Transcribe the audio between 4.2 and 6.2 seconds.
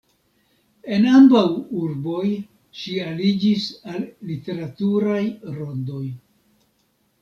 literaturaj rondoj.